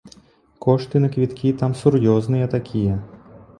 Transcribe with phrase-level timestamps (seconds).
[0.65, 3.01] Кошты на квіткі там сур'ёзныя такія.